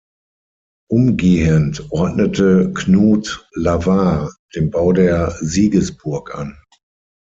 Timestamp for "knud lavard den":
2.73-4.71